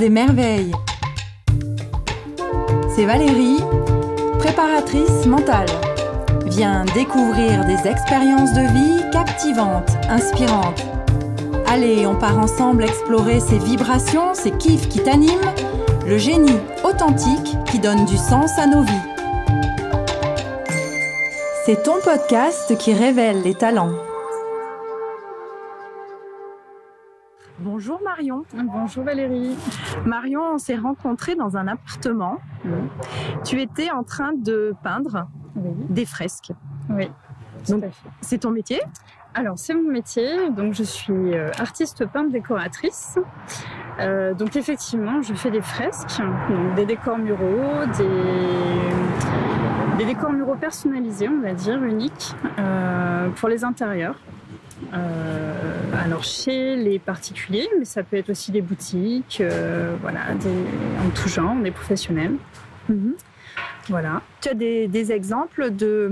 [0.00, 0.72] des merveilles.
[2.96, 3.60] C'est Valérie,
[4.38, 5.68] préparatrice mentale.
[6.46, 10.86] Viens découvrir des expériences de vie captivantes, inspirantes.
[11.66, 15.52] Allez, on part ensemble explorer ces vibrations, ces kiffs qui t'animent,
[16.06, 19.06] le génie authentique qui donne du sens à nos vies.
[21.66, 24.09] C'est ton podcast qui révèle les talents.
[27.80, 28.44] Bonjour Marion.
[28.52, 29.56] Bonjour Valérie.
[30.04, 32.38] Marion, on s'est rencontrés dans un appartement.
[33.42, 36.52] Tu étais en train de peindre des fresques.
[36.90, 37.10] Oui.
[37.70, 37.84] Donc,
[38.20, 38.82] c'est ton métier?
[39.32, 40.50] Alors, c'est mon métier.
[40.50, 43.18] Donc, je suis euh, artiste peintre décoratrice.
[43.98, 46.20] Euh, donc, effectivement, je fais des fresques,
[46.50, 53.48] donc des décors muraux, des, des décors muraux personnalisés, on va dire, uniques, euh, pour
[53.48, 54.16] les intérieurs.
[54.92, 55.54] Euh,
[56.04, 61.10] alors chez les particuliers, mais ça peut être aussi des boutiques, euh, voilà, des, en
[61.14, 62.34] tout genre, des professionnels.
[62.88, 63.14] Mhm.
[63.88, 64.22] Voilà.
[64.40, 66.10] Tu as des, des exemples de,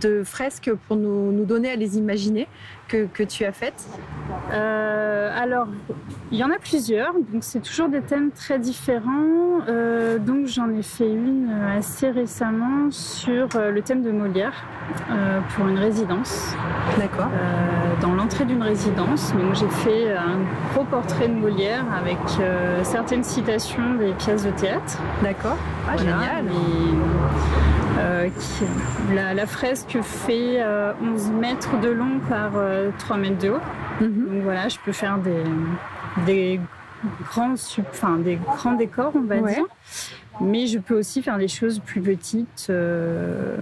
[0.00, 2.46] de fresques pour nous, nous donner à les imaginer?
[2.92, 3.86] Que, que tu as faites
[4.52, 5.66] Euh, alors,
[6.30, 9.60] il y en a plusieurs, donc c'est toujours des thèmes très différents.
[9.68, 14.52] Euh, donc j'en ai fait une euh, assez récemment sur le thème de Molière
[15.10, 16.54] euh, pour une résidence.
[16.98, 17.28] D'accord.
[18.00, 19.32] Dans l'entrée d'une résidence.
[19.32, 20.38] Donc j'ai fait un
[20.72, 22.18] gros portrait de Molière avec
[22.82, 24.98] certaines citations des pièces de théâtre.
[25.22, 25.56] D'accord.
[25.88, 26.44] Ah, Voilà, génial.
[27.98, 33.38] Euh, qui- la, la fresque fait euh, 11 mètres de long par euh, 3 mètres
[33.38, 33.60] de haut.
[34.00, 34.26] Mhm.
[34.32, 35.42] Donc voilà, je peux faire des,
[36.26, 36.60] des,
[37.30, 37.54] grands,
[37.90, 39.54] enfin, des grands décors, on va Ouais.
[39.54, 39.64] dire.
[40.40, 42.66] Mais je peux aussi faire des choses plus petites.
[42.70, 43.56] euh,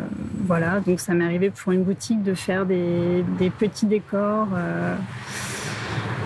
[0.46, 4.94] voilà, donc ça m'est arrivé pour une boutique de faire des, des petits décors euh,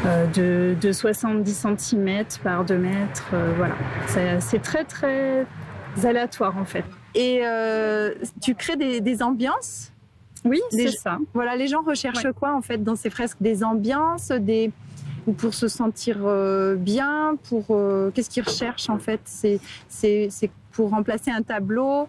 [0.06, 3.24] euh, de, de 70 cm par 2 mètres.
[3.32, 3.74] euh, voilà,
[4.06, 5.46] C'est- c'est très très
[6.04, 6.84] aléatoire en fait.
[7.14, 9.92] Et euh, tu crées des, des ambiances?
[10.44, 11.18] Oui, c'est ça.
[11.32, 13.38] Voilà, les gens recherchent quoi en fait dans ces fresques?
[13.40, 14.70] Des ambiances, des
[15.26, 19.20] ou pour se sentir euh, bien, pour euh, qu'est-ce qu'ils recherchent en fait?
[19.24, 19.58] C'est
[19.88, 22.08] c'est c'est pour remplacer un tableau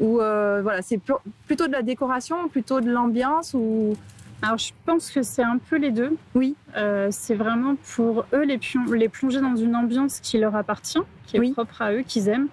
[0.00, 3.94] ou voilà, c'est pl- plutôt de la décoration, plutôt de l'ambiance ou?
[4.42, 6.14] Alors, je pense que c'est un peu les deux.
[6.34, 6.54] Oui.
[6.76, 8.60] Euh, c'est vraiment pour eux les,
[8.92, 11.52] les plonger dans une ambiance qui leur appartient, qui est Oui.
[11.52, 12.48] propre à eux, qu'ils aiment.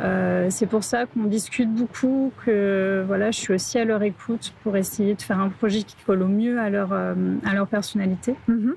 [0.00, 4.52] Euh, c'est pour ça qu'on discute beaucoup, que voilà, je suis aussi à leur écoute
[4.62, 7.66] pour essayer de faire un projet qui colle au mieux à leur, euh, à leur
[7.66, 8.34] personnalité.
[8.48, 8.74] Mhm.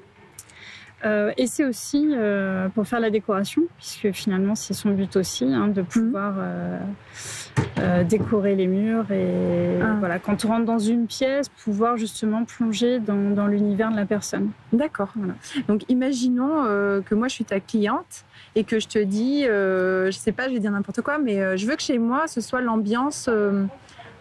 [1.06, 5.44] Euh, et c'est aussi euh, pour faire la décoration, puisque finalement c'est son but aussi,
[5.46, 5.74] hein, Mhm.
[5.74, 9.96] de pouvoir euh, décorer les murs et Ah.
[10.00, 14.06] voilà, quand on rentre dans une pièce, pouvoir justement plonger dans, dans l'univers de la
[14.06, 14.52] personne.
[14.72, 15.12] D'accord.
[15.16, 15.34] Voilà.
[15.68, 16.64] Donc imaginons
[17.06, 18.24] que moi je suis ta cliente
[18.56, 21.68] et que je te dis, je sais pas, je vais dire n'importe quoi, mais je
[21.68, 23.30] veux que chez moi ce soit l'ambiance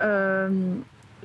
[0.02, 0.48] euh,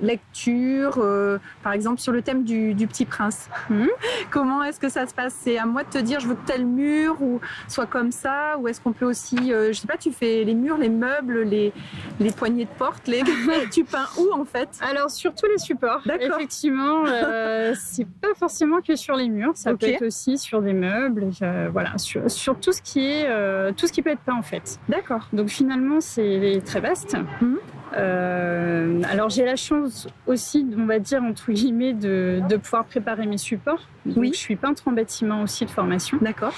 [0.01, 3.49] lecture, euh, par exemple sur le thème du, du Petit Prince.
[3.69, 3.89] Mhm.
[4.31, 5.35] Comment est-ce que ça se passe?
[5.41, 8.57] C'est à moi de te dire, je veux que tel mur ou soit comme ça,
[8.59, 11.41] ou est-ce qu'on peut aussi, euh, je sais pas, tu fais les murs, les meubles,
[11.41, 11.73] les,
[12.19, 13.23] les poignées de porte, les...
[13.71, 14.69] tu peins où en fait?
[14.81, 16.37] Alors sur tous les supports, D'accord.
[16.37, 20.73] effectivement, euh, c'est pas forcément que sur les murs, ça peut être aussi sur des
[20.73, 23.27] meubles, euh, voilà, sur, sur tout ce qui est
[23.75, 24.79] tout ce qui peut être peint en fait.
[24.89, 25.27] D'accord.
[25.33, 27.15] Donc finalement, c'est très vaste.
[27.41, 27.57] Mhm.
[27.95, 33.25] Euh, alors j'ai la chance aussi, on va dire entre guillemets, de, de pouvoir préparer
[33.25, 33.81] mes supports.
[34.07, 34.31] Donc, Oui.
[34.33, 36.53] Je suis peintre en bâtiment aussi de formation, D'accord.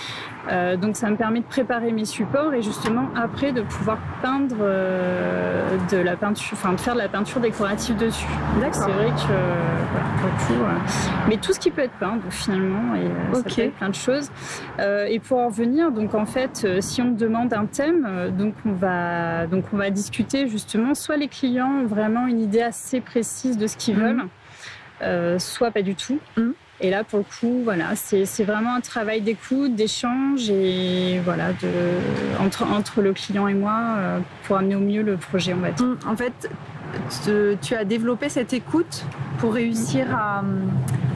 [0.52, 4.56] Euh, donc ça me permet de préparer mes supports et justement après de pouvoir peindre
[4.62, 8.26] euh, de la peinture, enfin de faire de la peinture décorative dessus.
[8.62, 8.94] Donc, C'est D'accord.
[8.96, 9.34] vrai que
[9.92, 13.34] voilà, pour coup, euh, mais tout ce qui peut être peint, donc finalement, et euh,
[13.34, 14.30] ça peut être plein de choses.
[14.80, 18.72] Et pour en revenir, donc en fait, si on me demande un thème, donc on
[18.74, 20.94] va donc on va discuter justement.
[20.94, 24.04] Soit les clients ont vraiment une idée assez précise de ce qu'ils Mhm.
[24.04, 24.24] veulent,
[25.02, 26.20] euh, soit pas du tout.
[26.38, 26.54] Mhm.
[26.82, 31.68] Et là, pour le coup, voilà, c'est vraiment un travail d'écoute, d'échange et voilà, de,
[32.40, 35.72] entre, entre le client et moi euh, pour amener au mieux le projet, on va
[35.72, 35.86] dire.
[35.86, 36.50] Mm, En fait,
[37.26, 39.04] te- tu as développé cette écoute
[39.40, 40.42] pour réussir à,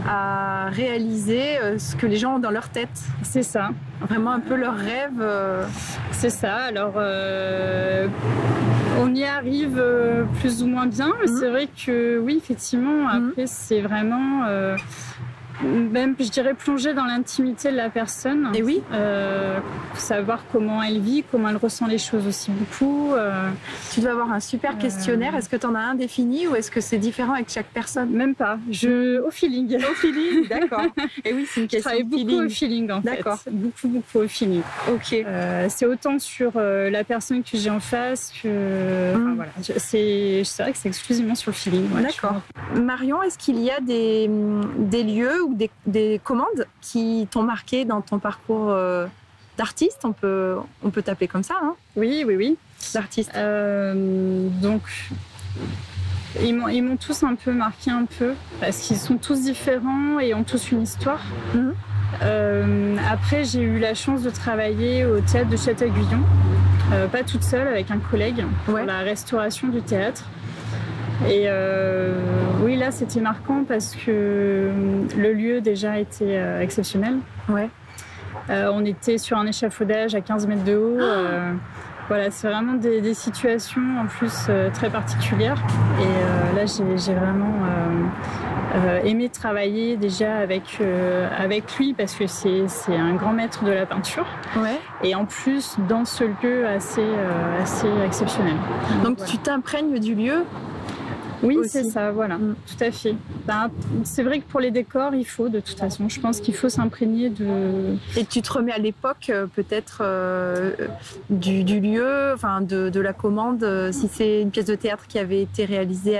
[0.07, 2.89] à réaliser euh, ce que les gens ont dans leur tête.
[3.21, 3.69] C'est ça.
[4.01, 5.13] Vraiment un peu leur rêve.
[5.21, 5.63] euh,
[6.11, 6.55] C'est ça.
[6.55, 8.07] Alors, euh,
[8.99, 11.07] on y arrive euh, plus ou moins bien.
[11.25, 11.37] Mhm.
[11.39, 13.07] C'est vrai que oui, effectivement.
[13.13, 13.29] Mhm.
[13.29, 14.43] Après, c'est vraiment.
[14.47, 14.75] euh,
[15.61, 18.49] même, je dirais, plonger dans l'intimité de la personne.
[18.53, 18.81] Et oui.
[18.91, 19.59] Euh,
[19.95, 23.13] savoir comment elle vit, comment elle ressent les choses aussi beaucoup.
[23.13, 23.49] Euh,
[23.93, 25.35] tu dois avoir un super questionnaire.
[25.35, 28.09] Est-ce que tu en as un défini ou est-ce que c'est différent avec chaque personne?
[28.09, 28.57] Même pas.
[28.71, 29.75] Je, au feeling.
[29.77, 30.85] Au feeling, d'accord.
[31.23, 33.09] Et oui, c'est une question je beaucoup au feeling en fait.
[33.09, 33.39] D'accord.
[33.49, 34.61] Beaucoup, beaucoup au feeling.
[34.91, 35.13] Ok.
[35.13, 39.11] Euh, c'est autant sur la personne que j'ai en face que.
[39.11, 39.35] Enfin, hum.
[39.35, 39.51] voilà.
[39.61, 41.87] C'est vrai que c'est exclusivement sur le feeling.
[42.01, 42.41] d'accord.
[42.75, 44.29] Marion, est-ce qu'il y a des,
[44.77, 49.07] des lieux ou des, commandes qui t'ont marqué dans ton parcours euh,
[49.57, 50.01] d'artiste?
[50.03, 52.57] On peut, on peut t'appeler comme ça, hein Oui, oui, oui.
[52.93, 53.31] D'artiste.
[53.35, 54.81] Euh, donc,
[56.41, 60.43] ils m'ont tous un peu marqué un peu parce qu'ils sont tous différents et ont
[60.43, 61.21] tous une histoire.
[61.53, 61.75] Mhm.
[62.21, 66.21] Euh, après, j'ai eu la chance de travailler au théâtre de Château-Aiguillon,
[67.11, 70.25] pas toute seule, avec un collègue, pour la restauration du théâtre.
[71.29, 72.13] Et euh,
[72.61, 74.71] oui, là, c'était marquant parce que euh,
[75.17, 77.15] le lieu déjà était euh, exceptionnel.
[77.49, 77.69] Ouais.
[78.49, 80.99] on était sur un échafaudage à 15 mètres de haut.
[82.09, 85.61] voilà, c'est vraiment des, situations en plus très particulières.
[86.01, 87.53] Et là, j'ai vraiment
[89.05, 90.79] aimé travailler déjà avec,
[91.37, 94.25] avec lui parce que c'est un grand maître de la peinture.
[94.57, 94.79] Ouais.
[95.03, 97.07] Et en plus, dans ce lieu assez,
[97.61, 98.55] assez exceptionnel.
[99.05, 100.43] Donc, tu t'imprègnes du lieu
[101.43, 102.55] oui, c'est ça, voilà, mm.
[102.65, 103.15] tout à fait.
[103.45, 103.69] Ben,
[104.03, 106.09] c'est vrai que pour les décors, il faut de toute façon.
[106.09, 107.95] Je pense qu'il faut s'imprégner de.
[108.17, 110.71] Et tu te remets à l'époque, euh, peut-être, euh,
[111.29, 113.63] du, lieu, enfin, de, la commande.
[113.63, 116.19] Euh, si c'est une pièce de théâtre qui avait été réalisée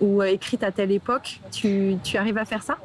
[0.00, 2.76] ou, écrite à telle époque, tu, arrives à faire ça?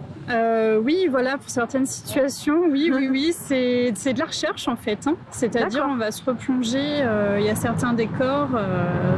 [0.81, 3.33] Oui, voilà, pour certaines situations, oui, oui, oui.
[3.33, 5.07] C'est, de la recherche, en fait.
[5.07, 5.15] Hein.
[5.31, 7.03] C'est-à-dire, on va se replonger.
[7.39, 8.49] Il y a certains décors.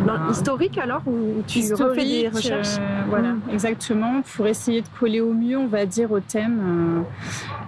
[0.06, 2.64] Ben, historiques, alors Ou tu refais des recherches euh,
[3.08, 3.42] voilà, mm.
[3.52, 7.06] exactement, pour essayer de coller au mieux, on va dire, au thème.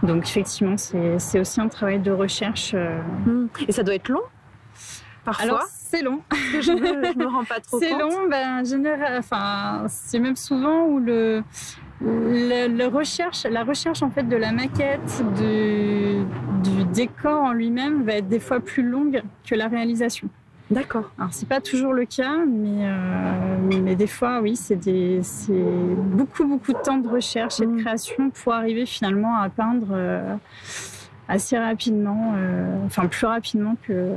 [0.03, 0.07] Euh.
[0.07, 2.71] donc effectivement, c'est aussi un travail de recherche.
[2.73, 3.01] Euh.
[3.25, 3.47] Mm.
[3.67, 4.21] Et ça doit être long?
[5.25, 5.43] Parfois?
[5.43, 6.21] Alors, c'est long.
[6.31, 7.83] je, me, me rends pas trop compte.
[7.83, 11.43] C'est long, ben, général, enfin, c'est même souvent où le,
[12.01, 16.23] le, recherche, la recherche en fait de la maquette, du,
[16.63, 20.29] du décor en lui-même va être des fois plus longue que la réalisation.
[20.71, 21.09] D'accord.
[21.17, 24.77] Alors c'est pas toujours le cas, mais, euh, mais des fois oui, c'est
[25.95, 27.81] beaucoup beaucoup de temps de recherche et de mm.
[27.81, 30.35] création pour arriver finalement à peindre euh,
[31.27, 34.13] assez rapidement, euh, enfin plus rapidement que,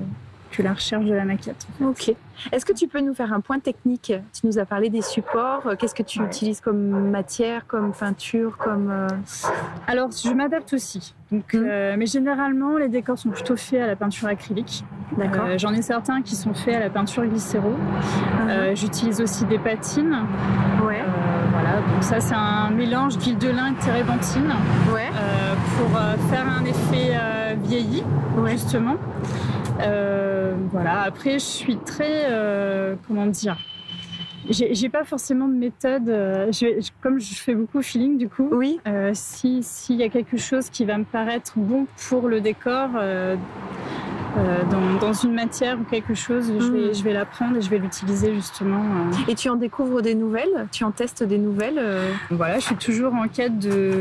[0.52, 1.66] que la recherche de la maquette.
[1.80, 2.14] Ok.
[2.50, 4.12] Est-ce que tu peux nous faire un point technique?
[4.32, 5.62] Tu nous as parlé des supports.
[5.78, 9.08] Qu'est-ce que tu utilises comme matière, comme peinture, comme euh,
[9.86, 11.14] Alors, je m'adapte aussi.
[11.30, 11.64] Donc, hmm.
[11.64, 14.84] euh, mais généralement, les décors sont plutôt faits à la peinture acrylique.
[15.16, 15.44] D'accord.
[15.46, 17.70] Euh, j'en ai certains qui sont faits à la peinture glycéro.
[17.70, 18.76] Uh-huh.
[18.76, 20.26] J'utilise aussi des patines.
[20.84, 21.02] Ouais.
[21.52, 21.76] voilà.
[21.92, 24.52] Donc ça, c'est un mélange d'huile de lin et de térébenthine.
[24.92, 25.10] Ouais.
[25.78, 27.18] pour faire un effet
[27.62, 28.02] vieilli,
[28.46, 28.96] justement.
[29.80, 31.02] Euh, voilà.
[31.02, 33.58] Après, je suis très, euh, comment dire,
[34.48, 36.08] j'ai pas forcément de méthode.
[36.08, 36.50] Euh,
[37.00, 38.48] comme je fais beaucoup feeling, du coup.
[38.52, 38.80] Oui.
[39.14, 42.90] si s'il y a quelque chose qui va me paraître bon pour le décor,
[44.36, 44.62] euh,
[45.00, 46.94] dans, une matière ou quelque chose, je vais, hmm.
[46.94, 48.80] je vais la prendre et je vais l'utiliser justement.
[48.82, 49.30] Euh.
[49.30, 50.66] Et tu en découvres des nouvelles?
[50.72, 52.10] Tu en testes des nouvelles euh?
[52.30, 54.00] Voilà, je suis toujours en quête de,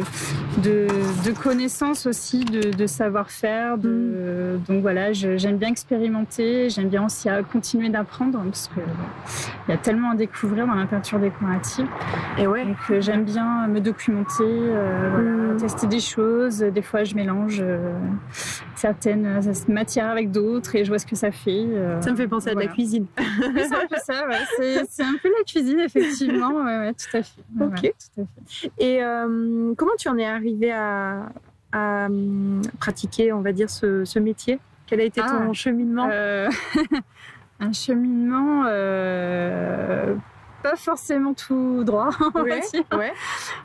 [0.63, 3.77] de, connaissances aussi, de, savoir-faire.
[3.77, 4.59] Hmm.
[4.67, 8.83] Donc voilà, j'aime bien expérimenter, j'aime bien aussi continuer d'apprendre parce qu'il
[9.69, 11.87] y a tellement à découvrir dans la peinture décorative.
[12.37, 12.63] Et ouais.
[12.65, 15.57] Donc j'aime bien me documenter, hmm.
[15.57, 16.59] tester des choses.
[16.59, 17.61] Des fois, je mélange
[18.75, 21.65] certaines matières avec d'autres et je vois ce que ça fait.
[21.65, 23.05] Euh, ça me fait penser à de la cuisine.
[23.17, 24.83] c'est un peu ça, ouais.
[24.89, 26.55] c'est un peu la cuisine, effectivement.
[26.55, 27.41] Ouais, ouais, tout à fait.
[27.59, 27.81] ok.
[27.81, 28.71] tout à fait.
[28.77, 31.29] Et euh, comment tu en es arrivé à,
[31.71, 34.59] à hum, pratiquer, on va dire, ce, ce métier?
[34.87, 36.09] Quel a été ton ah, cheminement?
[36.11, 36.49] Euh,
[37.59, 38.65] Un cheminement
[40.61, 42.09] pas forcément tout droit.
[42.35, 42.61] Ouais,
[42.97, 43.13] ouais.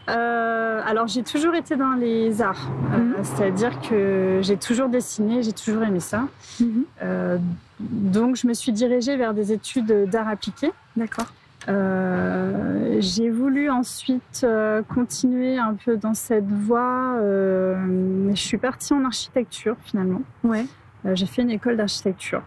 [0.09, 3.15] Euh, alors j'ai toujours été dans les arts, euh, mhm.
[3.23, 6.25] c'est-à-dire que j'ai toujours dessiné, j'ai toujours aimé ça.
[6.61, 6.85] Mhm.
[7.03, 7.39] Euh,
[7.81, 10.73] donc je me suis dirigée vers des études d'art appliqué.
[10.97, 11.27] D'accord.
[11.67, 14.47] j'ai voulu ensuite
[14.89, 17.19] continuer un peu dans cette voie.
[17.21, 20.23] je suis partie en architecture finalement.
[20.45, 20.67] Ouais.
[21.15, 22.43] j'ai fait une école d'architecture.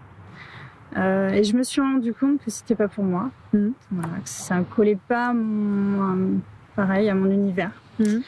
[0.98, 3.30] Euh, et je me suis rendu compte que c'était pas pour moi.
[3.54, 3.74] Mhm.
[3.92, 6.40] que ça ne collait pas, mon,
[6.76, 7.72] pareil, à mon univers.
[8.00, 8.22] Mhm.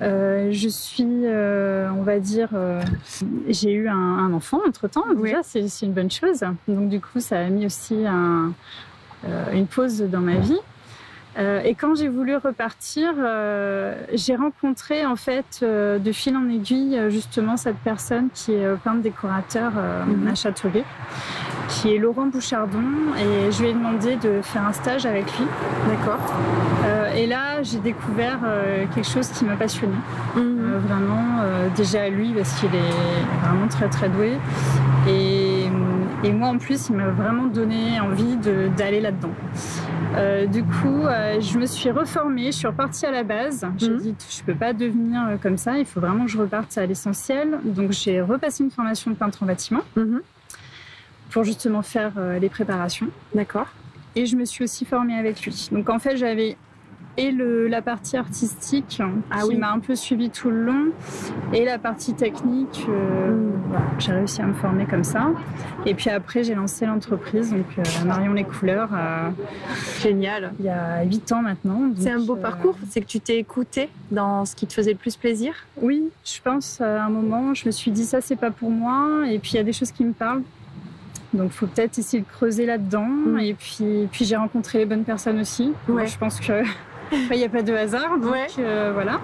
[0.00, 2.50] Euh, je suis, euh, on va dire,
[3.48, 5.04] j'ai eu un, enfant entre temps.
[5.14, 6.44] Déjà, c'est une bonne chose.
[6.66, 8.52] Donc, du coup, ça a mis aussi un,
[9.52, 10.58] une pause dans ma vie.
[11.38, 16.48] Euh, et quand j'ai voulu repartir, euh, j'ai rencontré en fait euh, de fil en
[16.48, 20.28] aiguille justement cette personne qui est peintre décorateur Mhm.
[20.28, 20.84] à Châteauguay,
[21.68, 22.82] qui est Laurent Bouchardon,
[23.18, 25.46] et je lui ai demandé de faire un stage avec lui.
[25.88, 26.18] D'accord.
[27.16, 28.38] Et là, j'ai découvert
[28.94, 29.94] quelque chose qui m'a passionnée.
[30.36, 30.78] Mhm.
[30.88, 31.42] Vraiment,
[31.76, 34.32] déjà lui, parce qu'il est vraiment très très doué.
[35.08, 35.64] Et,
[36.24, 38.36] et moi en plus, il m'a vraiment donné envie
[38.76, 39.30] d'aller là-dedans.
[40.16, 43.66] Euh, du coup, euh, je me suis reformée, je suis repartie à la base.
[43.76, 43.98] J'ai Mhm.
[43.98, 46.86] dit, je peux pas devenir euh, comme ça, il faut vraiment que je reparte à
[46.86, 47.58] l'essentiel.
[47.64, 50.20] Donc j'ai repassé une formation de peintre en bâtiment Mhm.
[51.30, 53.08] pour justement faire euh, les préparations.
[53.34, 53.66] D'accord.
[54.16, 55.68] Et je me suis aussi formée avec lui.
[55.72, 56.56] Donc en fait, j'avais
[57.18, 59.56] et le, la partie artistique Ah qui oui.
[59.56, 60.84] m'a un peu suivi tout le long,
[61.52, 62.86] et la partie technique.
[62.88, 63.52] euh, Mm.
[63.68, 65.30] voilà, j'ai réussi à me former comme ça.
[65.84, 69.28] Et puis après, j'ai lancé l'entreprise, donc euh, Marion les couleurs, euh,
[70.00, 70.52] Génial.
[70.60, 71.80] il y a 8 ans maintenant.
[71.98, 74.98] C'est un beau parcours, c'est que tu t'es écouté dans ce qui te faisait le
[74.98, 75.52] plus plaisir?
[75.82, 79.24] Oui, je pense à un moment, je me suis dit ça, c'est pas pour moi.
[79.28, 80.42] Et puis il y a des choses qui me parlent.
[81.34, 83.04] Donc, faut peut-être essayer de creuser là-dedans.
[83.04, 83.38] Mm.
[83.40, 85.72] Et puis, puis j'ai rencontré les bonnes personnes aussi.
[85.86, 86.06] Ouais.
[86.06, 86.62] Je pense que
[87.12, 88.18] il n'y a pas de hasard.
[88.18, 88.46] Donc, Ouais.
[88.58, 89.20] euh, voilà.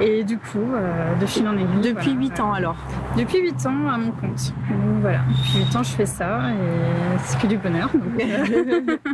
[0.00, 1.66] Et du coup, euh, de fil en aiguille.
[1.82, 2.40] Depuis voilà, 8 ouais.
[2.40, 2.76] ans alors.
[3.16, 4.52] Depuis 8 ans à mon compte.
[4.70, 5.20] Donc, voilà.
[5.28, 7.90] Depuis 8 ans, je fais ça et c'est que du bonheur.
[7.92, 8.96] Donc, euh,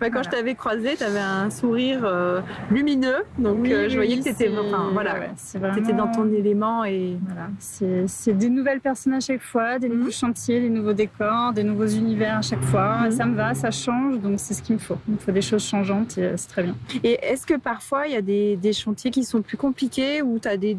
[0.00, 0.22] Bah, quand Voilà.
[0.24, 3.18] je t'avais croisé, tu avais un sourire euh, lumineux.
[3.38, 6.30] Donc oui, je voyais oui, que tu étais, enfin, voilà, ouais, vraiment- t'étais dans ton
[6.32, 7.16] élément et.
[7.26, 10.10] Voilà, c'est des nouvelles personnes à chaque fois, des nouveaux Mhm.
[10.12, 13.02] chantiers, des nouveaux décors, des nouveaux univers à chaque fois.
[13.04, 13.10] Mhm.
[13.12, 14.96] Ça me va, ça change, donc c'est ce qu'il me faut.
[15.06, 16.74] Il me faut des choses changeantes et c'est très bien.
[17.04, 20.38] Et est-ce que parfois il y a des, des chantiers qui sont plus compliqués ou
[20.38, 20.76] tu as des,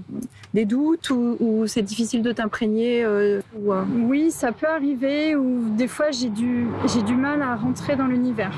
[0.53, 5.35] des doutes ou, ou c'est difficile de t'imprégner euh, ou, euh, Oui, ça peut arriver
[5.35, 8.53] ou des fois j'ai du, j'ai du mal à rentrer dans l'univers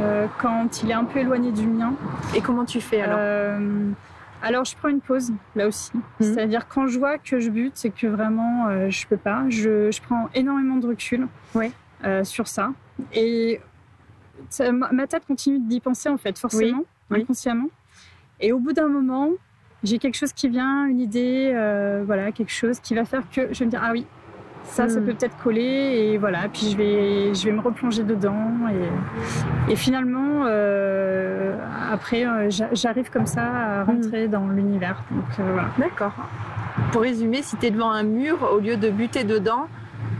[0.00, 1.94] euh, quand il est un peu éloigné du mien.
[2.34, 3.18] Et comment tu fais alors?
[4.40, 5.90] Alors je prends une pause là aussi.
[6.20, 9.44] C'est-à-dire quand je vois que je bute, c'est que vraiment euh, je peux pas.
[9.48, 11.26] Je, je prends énormément de recul
[12.04, 12.70] euh, sur ça.
[13.12, 13.60] Et
[14.48, 16.84] ça- ma, ma tête continue d'y penser en fait, forcément, Oui.
[17.10, 17.68] Inconsciemment.
[18.40, 19.30] Et au bout d'un moment,
[19.82, 23.52] j'ai quelque chose qui vient, une idée, euh, voilà, quelque chose qui va faire que
[23.52, 24.06] je vais me dire ah oui.
[24.64, 25.06] Ça, ça Hmm.
[25.06, 25.62] peut peut-être coller
[26.12, 26.40] et voilà.
[26.52, 28.50] Puis je vais, je vais me replonger dedans
[29.68, 31.56] et, et finalement, euh,
[31.90, 35.02] après, euh, j'a- j'arrive comme ça à rentrer dans l'univers.
[35.10, 35.68] Donc euh, voilà.
[35.78, 36.12] D'accord.
[36.92, 39.68] Pour résumer, si tu es devant un mur, au lieu de buter dedans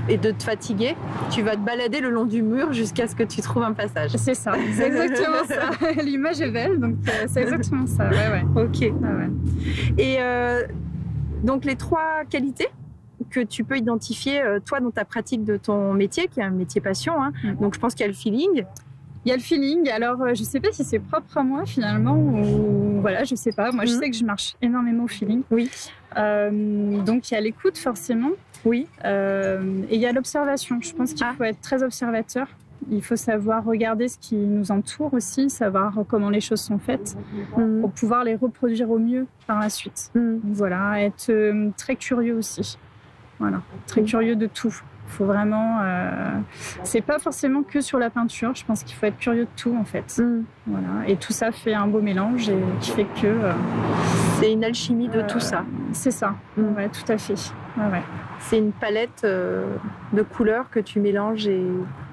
[0.09, 0.97] et de te fatiguer,
[1.31, 4.13] tu vas te balader le long du mur jusqu'à ce que tu trouves un passage.
[4.17, 6.03] C'est ça, c'est exactement ça.
[6.03, 8.09] L'image est belle, donc euh, c'est exactement ça.
[8.09, 8.63] Ouais, ouais.
[8.63, 8.93] Ok.
[9.05, 10.03] Ah ouais.
[10.03, 10.63] Et euh,
[11.43, 12.69] donc les trois qualités
[13.31, 16.51] que tu peux identifier, euh, toi, dans ta pratique de ton métier, qui est un
[16.51, 17.23] métier passion.
[17.23, 17.33] hein.
[17.61, 18.65] Donc je pense qu'il y a le feeling.
[19.25, 19.91] Il y a le feeling.
[19.91, 23.71] Alors, je sais pas si c'est propre à moi finalement ou voilà, je sais pas.
[23.73, 23.99] Moi, je Mhm.
[24.01, 25.43] sais que je marche énormément au feeling.
[25.51, 25.71] Oui.
[26.17, 28.31] Euh, donc, il y a l'écoute forcément.
[28.65, 28.87] Oui.
[29.05, 30.79] Euh, et il y a l'observation.
[30.81, 31.35] Je pense qu'il Ah.
[31.37, 32.49] faut être très observateur.
[32.91, 37.17] Il faut savoir regarder ce qui nous entoure aussi, savoir comment les choses sont faites
[37.57, 37.81] Mhm.
[37.81, 40.11] pour pouvoir les reproduire au mieux par la suite.
[40.15, 40.41] Mhm.
[40.45, 42.79] Voilà, être euh, très curieux aussi.
[43.41, 44.75] Voilà, très curieux de tout.
[45.09, 45.79] Il faut vraiment.
[45.83, 46.31] euh,
[46.85, 48.55] C'est pas forcément que sur la peinture.
[48.55, 50.19] Je pense qu'il faut être curieux de tout en fait.
[50.23, 50.45] Mhm.
[50.67, 53.53] Voilà, et tout ça fait un beau mélange et qui fait que euh,
[54.39, 55.65] C'est une alchimie de tout Euh, ça.
[55.93, 56.35] c'est ça.
[56.57, 56.75] Mhm.
[56.77, 57.35] Ouais, tout à fait.
[57.77, 58.03] Ouais, ouais.
[58.41, 59.65] C'est une palette euh,
[60.13, 61.65] de couleurs que tu mélanges et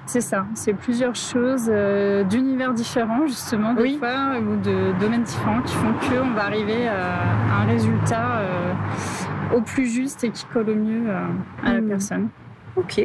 [0.06, 0.46] C'est ça.
[0.54, 3.96] C'est plusieurs choses euh, d'univers différents justement des Oui.
[3.98, 8.72] fois ou de domaines différents qui font que on va arriver à, un résultat euh,
[9.54, 11.20] au plus juste et qui colle au mieux euh,
[11.64, 11.88] à la Mhm.
[11.88, 12.28] personne.
[12.76, 12.98] Ok.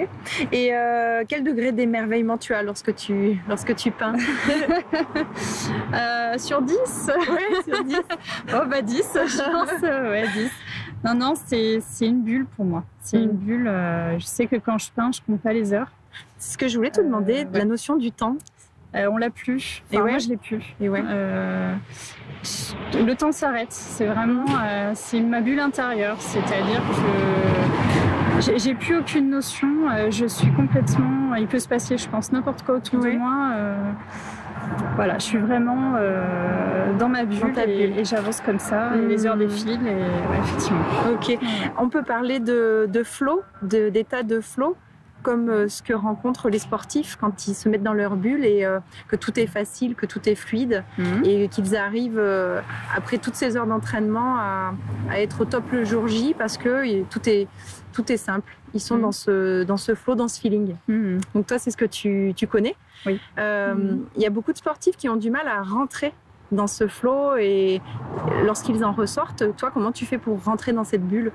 [0.51, 4.13] Et euh, quel degré d'émerveillement tu as lorsque tu, lorsque tu peins
[5.93, 7.95] Euh, sur 10 Ouais, sur 10.
[8.53, 9.83] Oh bah 10, je pense.
[9.83, 10.49] euh, ouais, 10.
[11.05, 12.83] Non, non, c'est une bulle pour moi.
[13.01, 13.21] C'est Mm.
[13.23, 13.67] une bulle.
[13.67, 15.87] euh, je sais que quand je peins, je compte pas les heures.
[16.37, 18.35] C'est ce que je voulais te demander, de la notion du temps.
[18.93, 19.83] On l'a plus.
[19.91, 20.11] Et Enfin, ouais.
[20.11, 20.61] Moi, je l'ai plus.
[20.81, 21.01] Et ouais.
[21.01, 21.77] Le
[23.13, 23.71] temps s'arrête.
[23.71, 24.45] C'est vraiment,
[24.95, 26.17] c'est ma bulle intérieure.
[26.19, 27.80] C'est-à-dire que
[28.41, 29.89] j'ai- plus aucune notion.
[29.89, 31.35] euh, je suis complètement.
[31.35, 33.51] Il peut se passer, je pense, n'importe quoi autour de moi.
[33.55, 33.75] euh,
[34.95, 38.95] voilà, je suis vraiment euh, dans ma bulle, Dans et, j'avance comme ça.
[38.95, 39.85] Et les heures défilent.
[39.85, 40.79] Et ouais, effectivement.
[41.13, 41.37] Ok.
[41.77, 44.75] On peut parler de, de flow, de- d'état de flow?
[45.21, 48.65] Comme euh, ce que rencontrent les sportifs quand ils se mettent dans leur bulle et
[48.65, 51.21] euh, que tout est facile, que tout est fluide Mhm.
[51.25, 52.61] et qu'ils arrivent euh,
[52.95, 54.73] après toutes ces heures d'entraînement à,
[55.09, 57.47] à être au top le jour J parce que tout est
[57.93, 58.51] tout est simple.
[58.73, 59.01] Ils sont Mhm.
[59.01, 60.75] dans ce dans ce flow, dans ce feeling.
[60.87, 61.19] Mhm.
[61.35, 62.75] Donc toi, c'est ce que tu, tu connais.
[63.05, 63.19] Oui.
[63.37, 63.95] Euh.
[64.15, 66.13] Il y a beaucoup de sportifs qui ont du mal à rentrer
[66.51, 67.81] dans ce flow et
[68.45, 71.31] lorsqu'ils en ressortent, toi, comment tu fais pour rentrer dans cette bulle?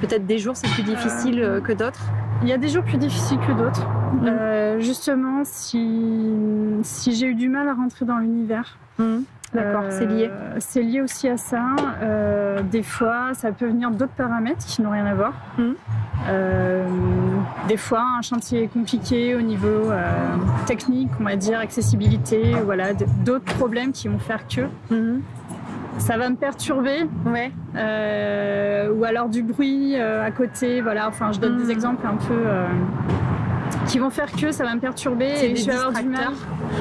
[0.00, 2.02] Peut-être des jours c'est plus difficile euh, que d'autres.
[2.46, 3.84] Il y a des jours plus difficiles que d'autres.
[3.88, 4.28] Mhm.
[4.28, 8.78] Euh, justement, si, si j'ai eu du mal à rentrer dans l'univers,
[9.52, 10.30] D'accord, euh, c'est lié.
[10.60, 11.74] C'est lié aussi à ça.
[12.02, 15.32] Euh, des fois, ça peut venir d'autres paramètres qui n'ont rien à voir.
[16.28, 16.86] Euh,
[17.66, 19.90] des fois, un chantier est compliqué au niveau
[20.66, 22.92] technique, on va dire, accessibilité, voilà,
[23.24, 24.68] d'autres problèmes qui vont faire que.
[25.98, 27.50] Ça va me perturber Ouais.
[27.76, 30.80] euh, ou alors du bruit euh, à côté.
[30.80, 32.66] Voilà, enfin, je donne des exemples un peu euh,
[33.86, 36.28] qui vont faire que ça va me perturber et des je vais avoir du mal.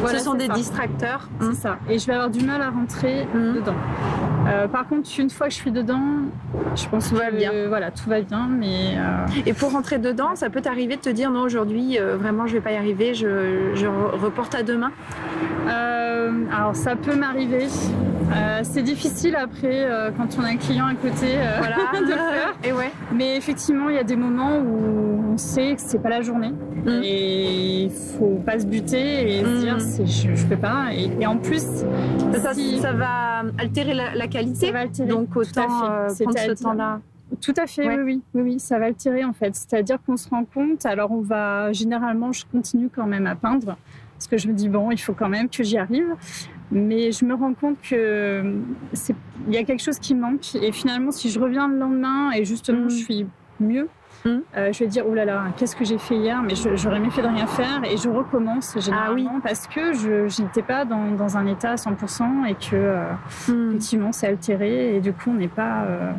[0.02, 0.54] Voilà, Ce sont des ça.
[0.54, 1.28] distracteurs.
[1.40, 1.78] C'est ça.
[1.90, 3.54] Et je vais avoir du mal à rentrer Mhm.
[3.56, 3.74] dedans.
[4.48, 6.02] Euh, par contre, une fois que je suis dedans,
[6.76, 7.52] je pense Tout que va bien.
[7.68, 8.48] voilà, tout va bien.
[8.50, 12.16] Mais euh, Et pour rentrer dedans, ça peut t'arriver de te dire non aujourd'hui euh,
[12.18, 14.92] vraiment je vais pas y arriver, je, je re- reporte à demain?
[15.68, 17.66] euh, alors ça peut m'arriver.
[18.34, 21.38] Euh, c'est difficile après euh, quand on a un client à côté.
[21.38, 21.78] euh, Voilà.
[22.02, 22.56] de faire.
[22.64, 22.92] Et ouais.
[23.14, 26.52] Mais effectivement, il y a des moments où on sait que c'est pas la journée
[26.86, 27.02] Mm.
[27.04, 29.46] et il faut pas se buter et Mm.
[29.46, 30.88] se dire c'est, je, je peux pas.
[30.94, 31.64] Et, et en plus,
[32.42, 34.68] Ça, si- ça va altérer la, la qualité.
[34.68, 35.08] ça va altérer.
[35.10, 37.00] Donc autant euh, prendre ce temps-là.
[37.42, 37.98] Tout à fait, Ouais.
[37.98, 39.56] oui, oui, oui, oui, ça va altérer en fait.
[39.56, 43.78] C'est-à-dire qu'on se rend compte, alors on va, généralement, je continue quand même à peindre,
[44.16, 46.06] parce que je me dis, bon, il faut quand même que j'y arrive.
[46.72, 48.44] Mais je me rends compte que
[48.94, 49.16] c'est,
[49.48, 50.56] il y a quelque chose qui manque.
[50.56, 52.90] Et finalement, si je reviens le lendemain et justement Mhm.
[52.90, 53.28] je suis
[53.60, 53.88] mieux,
[54.26, 54.42] Mhm.
[54.58, 56.42] euh, je vais dire, oh là là, qu'est-ce que j'ai fait hier?
[56.42, 59.42] Mais je- j'aurais mieux fait de rien faire et je recommence généralement Ah oui.
[59.44, 63.04] parce que je n'étais pas dans, dans un état à 100% et que euh,
[63.48, 63.70] Hmm.
[63.70, 66.12] effectivement c'est altéré et du coup on n'est pas euh,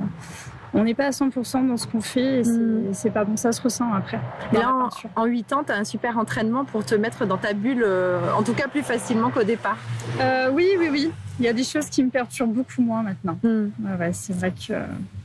[0.77, 2.93] on n'est pas à 100% dans ce qu'on fait et c'est Mm.
[2.93, 4.21] c'est pas bon ça se ressent après
[4.53, 4.73] Et là,
[5.17, 7.83] en, en 8 ans, tu as un super entraînement pour te mettre dans ta bulle,
[7.85, 9.79] euh, en tout cas plus facilement qu'au départ.
[10.21, 13.39] Euh, oui oui oui il y a des choses qui me perturbent beaucoup moins maintenant
[13.45, 14.85] ouais, c'est vrai que euh,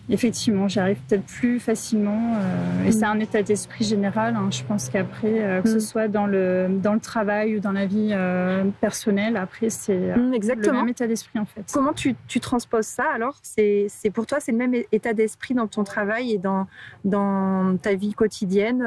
[0.10, 2.92] effectivement j'y arrive peut-être plus facilement euh, et Mm.
[2.92, 4.50] c'est un état d'esprit général hein.
[4.52, 5.72] je pense qu'après euh, que Mm.
[5.74, 10.12] ce soit dans le dans le travail ou dans la vie euh, personnelle après c'est
[10.16, 13.38] Hmm, le même état d'esprit en fait Comment tu, tu transposes ça alors?
[13.42, 16.68] C'est c'est pour toi, c'est le même état d'esprit dans ton travail et dans,
[17.06, 18.86] dans ta vie quotidienne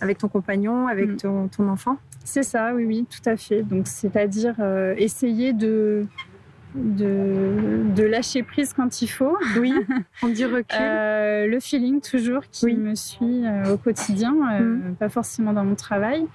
[0.00, 1.96] avec ton compagnon, avec ton, ton enfant?
[2.24, 3.62] C'est ça, oui, oui, tout à fait.
[3.62, 4.54] Donc, c'est-à-dire
[4.96, 6.06] essayer de,
[6.74, 9.36] de, de lâcher prise quand il faut.
[9.58, 9.72] Oui,
[10.18, 10.64] prendre du recul.
[10.80, 12.74] Euh, le feeling toujours qui Oui.
[12.76, 14.94] me suit euh, au quotidien, euh, Mhm.
[14.96, 16.26] pas forcément dans mon travail.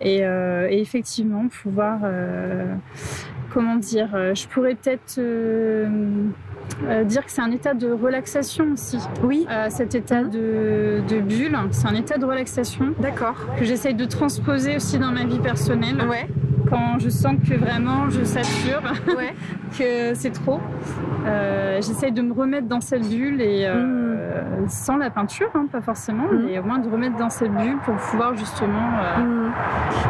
[0.00, 2.00] Et, et effectivement, pouvoir,
[3.50, 5.18] comment dire, je pourrais peut-être
[7.04, 8.98] dire que c'est un état de relaxation aussi.
[9.22, 10.30] oui, cet état Mhm.
[10.30, 13.36] de, de bulle, c'est un état de relaxation d'accord.
[13.58, 16.26] que j'essaye de transposer aussi dans ma vie personnelle Ouais,
[16.68, 18.82] quand je sens que vraiment je sature,
[19.16, 19.34] ouais.
[19.78, 20.60] que c'est trop.
[21.26, 25.80] Euh, J'essaye de me remettre dans cette bulle et euh, sans la peinture, hein, pas
[25.80, 26.42] forcément, Mm.
[26.46, 28.90] mais au moins de remettre dans cette bulle pour pouvoir justement.
[29.00, 29.52] euh, Hmm.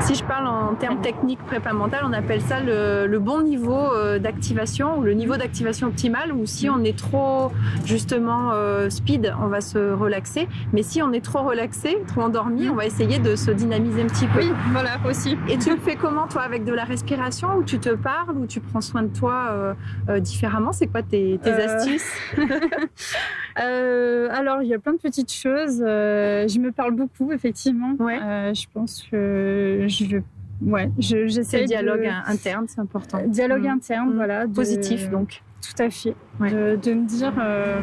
[0.01, 3.89] Si je parle en termes techniques prépa mentale, on appelle ça le, le bon niveau
[4.19, 6.33] d'activation ou le niveau d'activation optimal.
[6.33, 7.53] Ou si on est trop
[7.85, 8.51] justement
[8.89, 10.49] speed, on va se relaxer.
[10.73, 12.71] Mais si on est trop relaxé, trop endormi, Mm.
[12.73, 14.41] on va essayer de se dynamiser un petit peu.
[14.41, 15.37] Oui, voilà aussi.
[15.49, 18.47] Et tu le fais comment toi Avec de la respiration ou tu te parles ou
[18.47, 19.75] tu prends soin de toi euh,
[20.09, 20.73] euh, différemment?
[20.73, 22.11] C'est quoi tes, tes Euh, astuces?
[23.57, 25.79] Alors, il y a plein de petites choses.
[25.79, 27.95] Je me parle beaucoup, effectivement.
[27.99, 28.19] Ouais.
[28.55, 30.17] Je pense que je,
[30.63, 33.23] ouais, je- j'essaie le de- dialogue interne, c'est important.
[33.27, 33.71] Dialogue Mm.
[33.71, 34.17] interne, Mm.
[34.17, 34.47] voilà.
[34.47, 35.43] de- Positif donc.
[35.63, 36.15] Tout à fait.
[36.39, 36.51] Ouais.
[36.51, 37.81] De, de me dire, euh,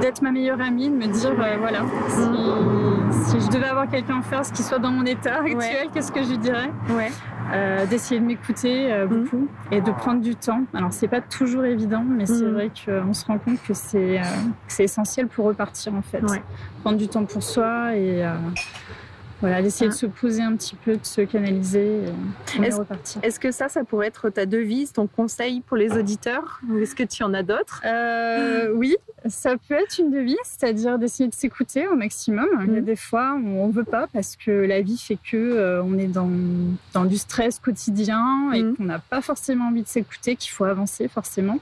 [0.00, 4.18] d'être ma meilleure amie, de me dire, euh, voilà, si, si je devais avoir quelqu'un
[4.18, 5.88] en face qui soit dans mon état actuel, Ouais.
[5.92, 6.70] qu'est-ce que je lui dirais?
[6.90, 7.10] Ouais.
[7.54, 9.22] Euh, D'essayer de m'écouter euh, Mhm.
[9.22, 10.62] beaucoup et de prendre du temps.
[10.74, 12.52] Alors, c'est pas toujours évident, mais c'est Mhm.
[12.52, 14.24] vrai qu'on se rend compte que c'est euh,
[14.78, 16.22] essentiel pour repartir, en fait.
[16.22, 16.42] Ouais.
[16.82, 18.24] Prendre du temps pour soi et.
[19.40, 19.92] Voilà, d'essayer Ah.
[19.92, 22.00] de se poser un petit peu, de se canaliser
[22.58, 23.20] et, Est-ce- repartir.
[23.22, 26.94] Est-ce que ça, ça pourrait être ta devise, ton conseil pour les auditeurs Ou est-ce
[26.94, 27.82] que tu en as d'autres?
[27.84, 32.46] Euh, oui, Ça peut être une devise, c'est-à-dire d'essayer de s'écouter au maximum.
[32.66, 32.84] Il y a Mhm.
[32.84, 36.08] des fois où on veut pas parce que la vie fait que euh, on est
[36.08, 36.28] dans,
[36.92, 38.76] dans du stress quotidien et Mhm.
[38.76, 41.58] qu'on n'a pas forcément envie de s'écouter, qu'il faut avancer forcément.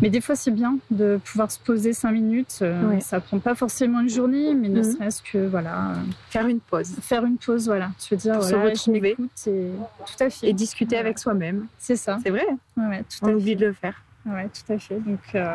[0.00, 2.58] Mais des fois, c'est bien de pouvoir se poser cinq minutes.
[2.62, 3.00] Euh, Ouais.
[3.00, 4.92] Ça prend pas forcément une journée, mais ne Mhm.
[4.92, 5.94] serait-ce que voilà, euh,
[6.30, 7.90] Faire une pause faire une pause, voilà.
[7.98, 9.16] Se dire Pour se voilà, retrouver.
[9.46, 9.70] et
[10.06, 10.48] tout à fait.
[10.48, 11.66] et discuter avec soi-même.
[11.78, 12.18] C'est ça.
[12.22, 12.46] C'est vrai,
[12.76, 13.54] Ouais, tout on à oublie fait.
[13.56, 14.02] de le faire.
[14.26, 14.98] Ouais, tout à fait.
[14.98, 15.54] Donc, euh,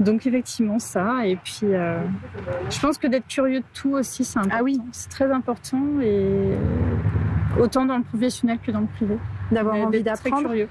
[0.00, 1.24] donc effectivement ça.
[1.24, 2.00] Et puis, euh,
[2.68, 4.56] je pense que d'être curieux de tout aussi, c'est important.
[4.58, 4.80] Ah oui.
[4.90, 6.50] C'est très important et
[7.60, 9.16] autant dans le professionnel que dans le privé.
[9.52, 10.68] D'avoir envie d'apprendre curieux.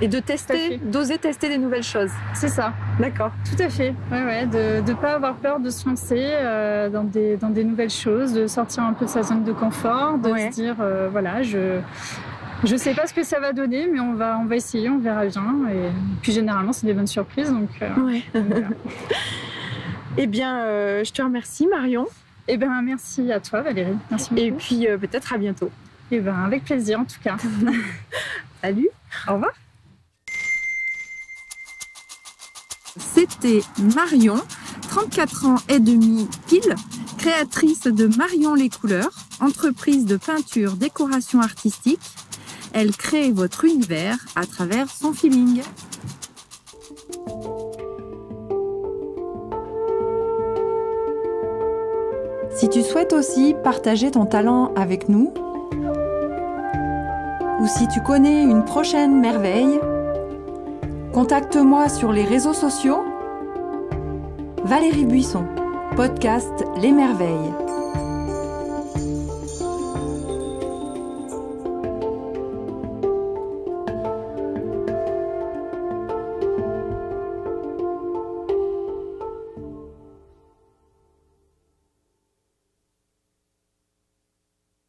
[0.00, 2.10] Et de tester, d'oser tester des nouvelles choses.
[2.34, 2.72] C'est ça.
[2.98, 3.30] D'accord.
[3.44, 3.94] Tout à fait.
[4.10, 4.46] Ouais, ouais.
[4.46, 8.32] De ne pas avoir peur de se lancer euh, dans, des, dans des nouvelles choses,
[8.32, 10.50] de sortir un peu de sa zone de confort, de Ouais.
[10.50, 11.78] se dire euh, voilà, je.
[12.64, 14.98] Je sais pas ce que ça va donner, mais on va, on va essayer, on
[14.98, 15.42] verra bien.
[15.70, 15.90] Et
[16.22, 17.50] puis généralement, c'est des bonnes surprises.
[17.52, 18.22] Donc, euh, Ouais.
[18.34, 18.66] donc voilà.
[20.16, 22.06] Eh bien, euh, je te remercie Marion.
[22.46, 23.96] Eh ben, merci à toi, Valérie.
[24.10, 24.42] Merci beaucoup.
[24.46, 25.70] Et puis euh, peut-être à bientôt.
[26.10, 27.36] Eh ben, avec plaisir, en tout cas.
[28.64, 28.88] Salut.
[29.28, 29.52] Au revoir.
[32.96, 33.60] C'était
[33.94, 34.40] Marion,
[34.88, 36.74] 34 ans et demi pile,
[37.18, 42.00] créatrice de Marion les couleurs, entreprise de peinture décoration artistique.
[42.72, 45.60] Elle crée votre univers à travers son feeling.
[52.56, 55.34] Si tu souhaites aussi partager ton talent avec nous,
[57.60, 59.80] ou si tu connais une prochaine merveille,
[61.12, 63.04] contacte-moi sur les réseaux sociaux.
[64.64, 65.44] Valérie Buisson,
[65.96, 67.63] podcast Les Merveilles.